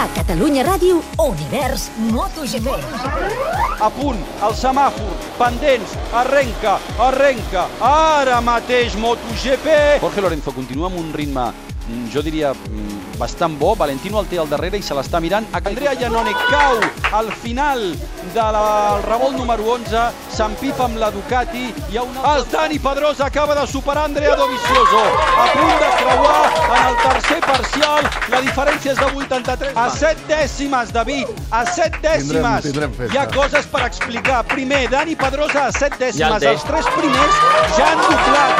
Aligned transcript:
A 0.00 0.08
Catalunya 0.16 0.62
Ràdio, 0.64 1.02
Univers 1.20 1.90
MotoGP. 2.08 2.72
A 3.84 3.88
punt, 3.92 4.16
el 4.46 4.54
semàfor, 4.56 5.10
pendents, 5.36 5.92
arrenca, 6.16 6.78
arrenca, 7.04 7.66
ara 7.84 8.38
mateix 8.40 8.96
MotoGP. 8.96 10.00
Jorge 10.00 10.24
Lorenzo 10.24 10.56
continua 10.56 10.88
amb 10.88 11.02
un 11.02 11.12
ritme, 11.12 11.50
mm, 11.52 12.08
jo 12.14 12.22
diria, 12.24 12.54
mm, 12.54 13.18
bastant 13.18 13.58
bo. 13.58 13.74
Valentino 13.76 14.20
el 14.20 14.26
té 14.26 14.38
al 14.38 14.48
darrere 14.48 14.78
i 14.78 14.82
se 14.82 14.94
l'està 14.94 15.20
mirant. 15.20 15.46
Andrea 15.52 15.92
Iannone 15.92 16.32
cau 16.48 16.80
al 17.12 17.30
final 17.32 17.94
del 18.34 18.56
revolt 19.04 19.36
número 19.36 19.62
11, 19.74 20.10
s'empipa 20.32 20.84
amb 20.84 20.96
la 20.96 21.10
Ducati. 21.10 21.74
Hi 21.90 21.98
ha 21.98 22.02
una... 22.02 22.34
El 22.34 22.46
Dani 22.50 22.78
Pedrosa 22.78 23.26
acaba 23.26 23.54
de 23.54 23.66
superar 23.66 24.04
Andrea 24.04 24.34
Dovizioso. 24.34 25.04
A 25.36 25.46
punt 25.52 25.78
de 25.84 25.90
creuar 26.00 26.52
en 26.78 26.86
el 26.88 26.96
tercer 27.04 27.40
parcial. 27.40 28.09
La 28.30 28.40
diferència 28.40 28.92
és 28.92 28.98
de 28.98 29.06
83. 29.16 29.72
A 29.76 29.88
7 29.90 30.26
dècimes, 30.28 30.92
David. 30.94 31.26
A 31.50 31.64
7 31.66 31.98
dècimes. 32.02 32.62
tindrem 32.62 32.92
festa. 32.94 33.12
Hi 33.14 33.18
ha 33.18 33.26
coses 33.34 33.66
per 33.66 33.82
explicar. 33.86 34.44
Primer, 34.44 34.88
Dani 34.88 35.16
Pedrosa 35.16 35.66
a 35.66 35.72
7 35.72 35.96
Ja 35.98 36.06
dècimes. 36.06 36.34
el 36.34 36.40
té. 36.40 36.48
Els 36.54 36.62
tres 36.68 36.86
primers 36.94 37.34
ja 37.76 37.88
han 37.90 37.98
doblat. 37.98 38.54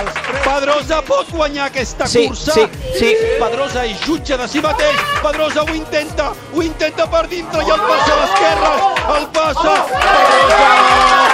Els 0.00 0.12
tres... 0.14 0.44
Pedrosa 0.46 1.00
pot 1.02 1.30
guanyar 1.32 1.66
aquesta 1.66 2.06
Sí, 2.06 2.26
cursa. 2.28 2.52
sí, 2.52 2.64
sí. 2.98 3.10
Pedrosa 3.40 3.84
és 3.86 4.00
jutge 4.06 4.36
de 4.38 4.46
si 4.48 4.60
mateix. 4.60 4.96
Pedrosa 5.22 5.62
ho 5.62 5.74
intenta, 5.74 6.32
ho 6.54 6.62
intenta 6.62 7.06
per 7.10 7.26
dintre 7.28 7.62
i 7.66 7.70
el 7.70 7.80
passa 7.80 8.12
a 8.14 8.20
l'esquerra. 8.22 8.72
El 9.18 9.26
passa. 9.34 9.74
Pedrosa, 9.90 11.29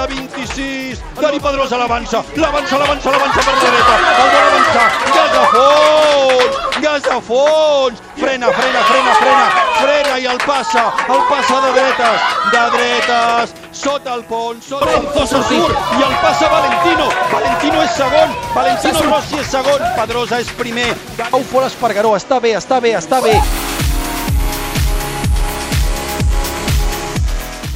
la 0.00 0.06
26. 0.06 1.02
Dani 1.20 1.38
Pedrosa 1.38 1.76
l'avança, 1.76 2.24
l'avança, 2.36 2.78
l'avança, 2.78 3.10
l'avança 3.10 3.40
per 3.40 3.54
la 3.54 3.60
dreta. 3.60 3.94
El 4.22 4.28
vol 4.34 4.46
avançar. 4.50 4.88
Gas 5.16 5.34
a 5.40 5.44
fons, 5.52 6.80
gas 6.80 7.08
a 7.16 7.20
fons. 7.20 8.00
Frena, 8.16 8.48
frena, 8.58 8.80
frena, 8.90 9.12
frena, 9.20 9.46
frena 9.80 10.18
i 10.18 10.26
el 10.26 10.38
passa, 10.46 10.84
el 11.08 11.22
passa 11.28 11.60
de 11.64 11.72
dretes, 11.76 12.24
de 12.52 12.64
dretes, 12.76 13.54
sota 13.72 14.14
el 14.14 14.24
pont, 14.24 14.62
sota 14.62 15.26
se 15.26 15.42
surt 15.50 15.76
i 15.98 16.02
el 16.08 16.16
passa 16.24 16.48
Valentino. 16.48 17.10
Valentino 17.32 17.82
és 17.82 17.94
segon, 17.96 18.34
Valentino 18.54 19.04
Rossi 19.10 19.40
és 19.40 19.52
segon, 19.52 19.84
Pedrosa 20.00 20.40
és 20.40 20.52
primer. 20.56 20.90
Pau 21.30 21.44
fora 21.52 21.68
Espargaró, 21.72 22.16
està 22.16 22.40
bé, 22.40 22.56
està 22.56 22.80
bé, 22.80 22.96
està 22.96 23.20
bé. 23.24 23.36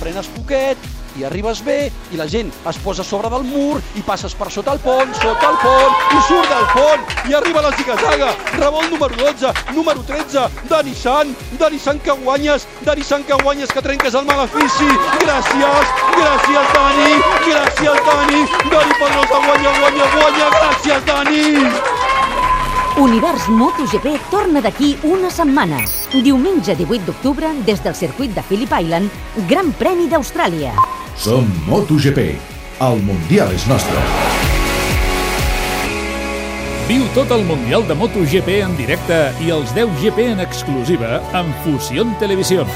frenes 0.05 0.27
poquet 0.36 0.94
i 1.18 1.24
arribes 1.24 1.62
bé 1.64 1.90
i 2.12 2.20
la 2.20 2.26
gent 2.28 2.50
es 2.70 2.78
posa 2.84 3.04
sobre 3.04 3.30
del 3.30 3.44
mur 3.48 3.80
i 3.94 4.02
passes 4.02 4.34
per 4.34 4.50
sota 4.50 4.72
el 4.74 4.80
pont, 4.84 5.14
sota 5.20 5.50
el 5.52 5.58
pont 5.62 6.16
i 6.16 6.22
surt 6.28 6.48
del 6.50 6.66
pont 6.74 7.30
i 7.30 7.38
arriba 7.38 7.62
la 7.64 7.72
zigazaga 7.76 8.32
revolt 8.58 8.90
número 8.90 9.16
12, 9.22 9.52
número 9.74 10.02
13 10.02 10.48
Dani 10.70 10.94
Sant, 10.94 11.34
Dani 11.58 11.78
Sant 11.78 12.02
que 12.02 12.18
guanyes 12.24 12.68
Dani 12.84 13.02
Sant 13.02 13.24
que 13.24 13.38
guanyes 13.42 13.72
que 13.72 13.82
trenques 13.82 14.14
el 14.14 14.26
malefici. 14.28 14.90
Gràcies, 15.24 15.94
gràcies 16.18 16.74
Dani 16.74 17.14
gràcies 17.54 18.00
Dani. 18.06 18.40
Dani 18.70 18.94
Pedrosa 19.00 19.40
guanya, 19.46 19.72
guanya, 19.80 20.06
guanya. 20.14 20.48
Gràcies 20.58 21.04
Dani. 21.06 21.44
Univers 23.04 23.48
MotoGP 23.48 24.16
torna 24.30 24.60
d'aquí 24.60 24.96
una 25.02 25.30
setmana. 25.30 26.03
Diumenge 26.22 26.76
18 26.76 27.06
d'octubre, 27.06 27.48
des 27.66 27.80
del 27.82 27.94
circuit 27.94 28.28
de 28.34 28.42
Phillip 28.42 28.70
Island, 28.70 29.10
Gran 29.48 29.72
Premi 29.78 30.06
d'Austràlia. 30.06 30.74
Som 31.18 31.48
MotoGP. 31.66 32.36
El 32.84 33.02
Mundial 33.02 33.50
és 33.54 33.66
nostre. 33.66 33.98
Viu 36.86 37.06
tot 37.16 37.30
el 37.34 37.42
Mundial 37.48 37.86
de 37.88 37.96
MotoGP 37.98 38.60
en 38.60 38.76
directe 38.76 39.18
i 39.42 39.50
els 39.54 39.72
10 39.74 39.94
GP 40.02 40.28
en 40.34 40.44
exclusiva 40.44 41.22
amb 41.32 41.64
Fusió 41.64 42.04
Televisió. 42.20 42.66